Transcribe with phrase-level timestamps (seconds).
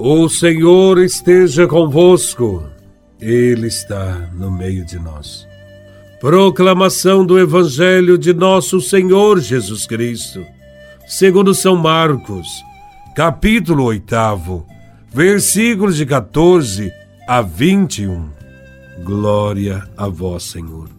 [0.00, 2.62] O Senhor esteja convosco,
[3.20, 5.44] Ele está no meio de nós.
[6.20, 10.46] Proclamação do Evangelho de Nosso Senhor Jesus Cristo,
[11.04, 12.46] segundo São Marcos,
[13.16, 14.64] capítulo 8,
[15.12, 16.92] versículos de 14
[17.26, 18.28] a 21.
[19.02, 20.90] Glória a Vós, Senhor.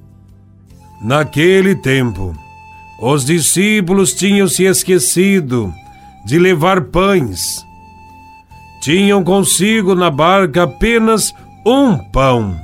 [1.02, 2.36] Naquele tempo,
[3.02, 5.74] os discípulos tinham se esquecido
[6.26, 7.66] de levar pães
[8.82, 11.34] tinham consigo na barca apenas
[11.66, 12.60] um pão.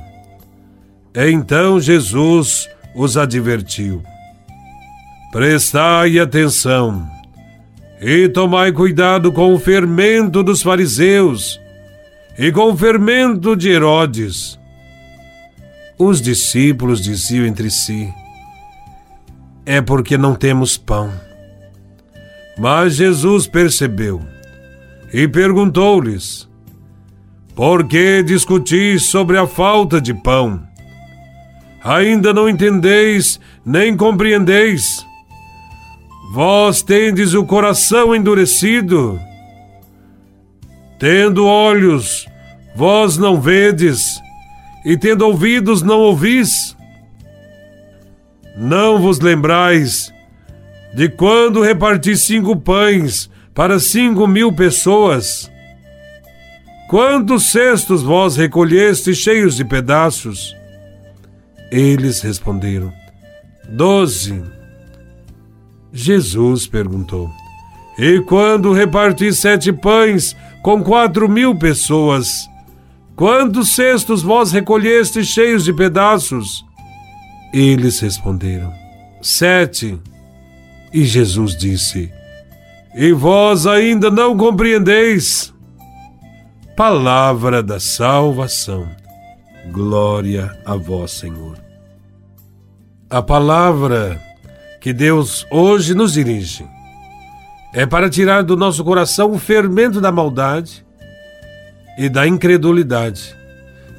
[1.14, 4.02] Então Jesus os advertiu:
[5.30, 7.08] Prestai atenção
[8.00, 11.60] e tomai cuidado com o fermento dos fariseus
[12.38, 14.58] e com o fermento de Herodes.
[15.98, 18.12] Os discípulos diziam entre si:
[19.64, 21.10] É porque não temos pão.
[22.58, 24.22] Mas Jesus percebeu
[25.12, 26.48] e perguntou-lhes:
[27.54, 30.62] Por que discutis sobre a falta de pão?
[31.82, 35.04] Ainda não entendeis nem compreendeis?
[36.32, 39.20] Vós tendes o coração endurecido?
[40.98, 42.26] Tendo olhos,
[42.74, 44.20] vós não vedes,
[44.84, 46.76] e tendo ouvidos, não ouvis?
[48.56, 50.12] Não vos lembrais
[50.94, 55.50] de quando reparti cinco pães para cinco mil pessoas.
[56.90, 60.54] Quantos cestos vós recolheste cheios de pedaços?
[61.72, 62.92] Eles responderam:
[63.66, 64.44] Doze.
[65.90, 67.30] Jesus perguntou:
[67.98, 72.46] E quando reparti sete pães com quatro mil pessoas,
[73.16, 76.62] quantos cestos vós recolheste cheios de pedaços?
[77.54, 78.70] Eles responderam:
[79.22, 79.98] Sete.
[80.92, 82.12] E Jesus disse:
[82.96, 85.52] e vós ainda não compreendeis.
[86.74, 88.88] Palavra da salvação.
[89.70, 91.58] Glória a vós, Senhor.
[93.10, 94.18] A palavra
[94.80, 96.66] que Deus hoje nos dirige
[97.74, 100.84] é para tirar do nosso coração o fermento da maldade
[101.98, 103.36] e da incredulidade,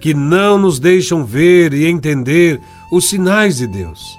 [0.01, 2.59] que não nos deixam ver e entender
[2.91, 4.17] os sinais de Deus,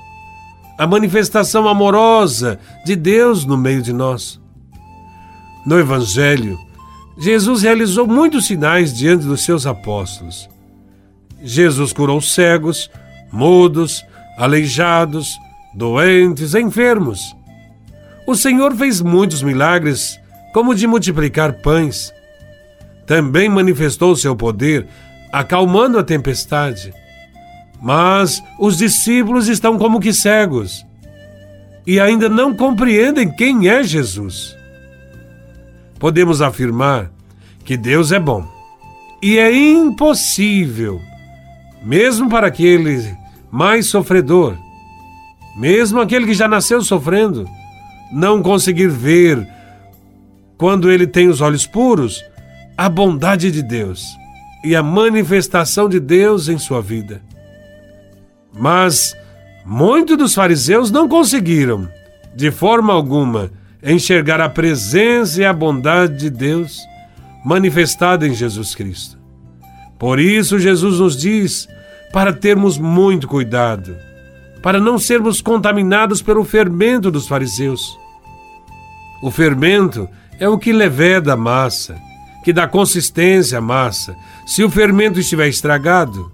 [0.79, 4.41] a manifestação amorosa de Deus no meio de nós.
[5.69, 6.59] No Evangelho,
[7.19, 10.49] Jesus realizou muitos sinais diante dos seus apóstolos.
[11.43, 12.91] Jesus curou cegos,
[13.31, 14.03] mudos,
[14.39, 15.37] aleijados,
[15.75, 17.21] doentes, enfermos.
[18.27, 20.19] O Senhor fez muitos milagres,
[20.55, 22.15] como de multiplicar pães.
[23.07, 24.87] Também manifestou seu poder,
[25.31, 26.95] acalmando a tempestade.
[27.79, 30.83] Mas os discípulos estão como que cegos
[31.87, 34.58] e ainda não compreendem quem é Jesus
[35.99, 37.11] podemos afirmar
[37.65, 38.47] que Deus é bom.
[39.23, 41.01] E é impossível,
[41.83, 43.17] mesmo para aquele
[43.51, 44.57] mais sofredor,
[45.57, 47.49] mesmo aquele que já nasceu sofrendo,
[48.13, 49.47] não conseguir ver,
[50.57, 52.25] quando ele tem os olhos puros,
[52.77, 54.05] a bondade de Deus
[54.65, 57.21] e a manifestação de Deus em sua vida.
[58.53, 59.17] Mas
[59.65, 61.89] muitos dos fariseus não conseguiram,
[62.35, 63.51] de forma alguma,
[63.83, 66.79] enxergar a presença e a bondade de Deus
[67.45, 69.19] manifestada em Jesus Cristo.
[69.99, 71.69] Por isso, Jesus nos diz
[72.13, 73.97] para termos muito cuidado,
[74.63, 77.99] para não sermos contaminados pelo fermento dos fariseus.
[79.23, 80.09] O fermento
[80.39, 81.97] é o que leveda a massa,
[82.45, 84.17] que dá consistência à massa.
[84.47, 86.31] Se o fermento estiver estragado,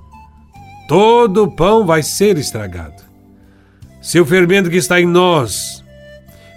[0.87, 3.03] todo o pão vai ser estragado.
[4.01, 5.84] Se o fermento que está em nós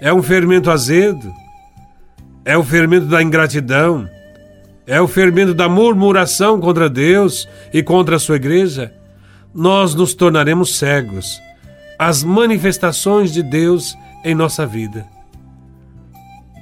[0.02, 1.34] é um fermento azedo,
[2.46, 4.10] é o fermento da ingratidão,
[4.86, 8.94] é o fermento da murmuração contra Deus e contra a sua igreja,
[9.54, 11.42] nós nos tornaremos cegos
[11.98, 15.06] às manifestações de Deus em nossa vida.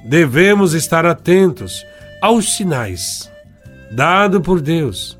[0.04, 1.84] Devemos estar atentos
[2.20, 3.30] aos sinais
[3.90, 5.18] dados por Deus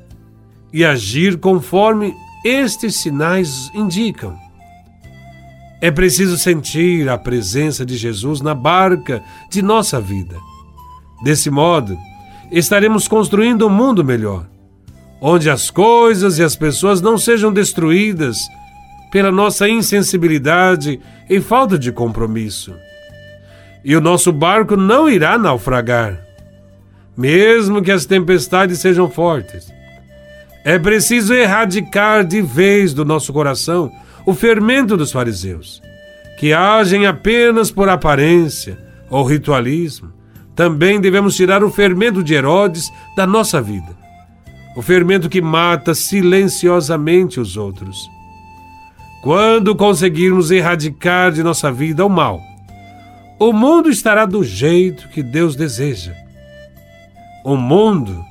[0.73, 2.13] e agir conforme
[2.43, 4.37] estes sinais indicam.
[5.79, 10.35] É preciso sentir a presença de Jesus na barca de nossa vida.
[11.23, 11.97] Desse modo,
[12.51, 14.47] estaremos construindo um mundo melhor,
[15.21, 18.37] onde as coisas e as pessoas não sejam destruídas
[19.11, 22.73] pela nossa insensibilidade e falta de compromisso.
[23.83, 26.19] E o nosso barco não irá naufragar,
[27.15, 29.71] mesmo que as tempestades sejam fortes.
[30.65, 33.91] É preciso erradicar de vez do nosso coração
[34.27, 35.81] o fermento dos fariseus,
[36.37, 38.77] que agem apenas por aparência
[39.09, 40.11] ou ritualismo,
[40.53, 43.95] também devemos tirar o fermento de Herodes da nossa vida.
[44.75, 47.97] O fermento que mata silenciosamente os outros.
[49.23, 52.41] Quando conseguirmos erradicar de nossa vida o mal,
[53.39, 56.13] o mundo estará do jeito que Deus deseja.
[57.45, 58.21] Um mundo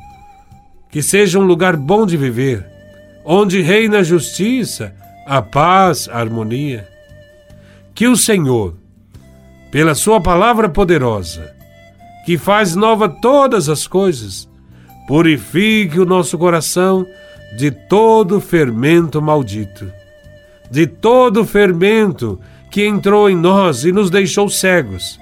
[0.91, 2.67] que seja um lugar bom de viver,
[3.25, 4.95] onde reina a justiça,
[5.27, 6.87] a paz, a harmonia.
[7.93, 8.75] Que o Senhor,
[9.73, 11.53] pela Sua palavra poderosa,
[12.25, 14.49] que faz nova todas as coisas,
[15.09, 17.05] purifique o nosso coração
[17.57, 19.91] de todo fermento maldito,
[20.71, 22.39] de todo fermento
[22.71, 25.19] que entrou em nós e nos deixou cegos.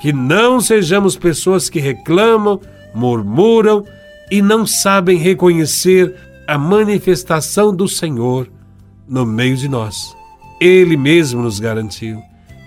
[0.00, 2.60] Que não sejamos pessoas que reclamam,
[2.92, 3.84] murmuram
[4.30, 6.14] e não sabem reconhecer
[6.46, 8.48] a manifestação do Senhor
[9.08, 10.16] no meio de nós.
[10.60, 12.22] Ele mesmo nos garantiu: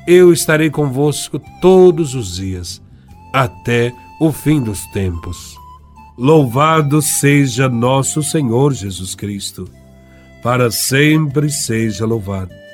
[0.08, 2.82] Eu estarei convosco todos os dias
[3.34, 5.56] até o fim dos tempos.
[6.18, 9.70] Louvado seja nosso Senhor Jesus Cristo,
[10.42, 12.65] para sempre seja louvado.